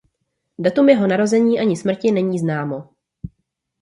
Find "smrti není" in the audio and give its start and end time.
1.77-2.39